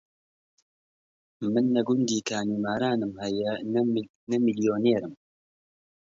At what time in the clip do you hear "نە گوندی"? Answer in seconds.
1.75-2.19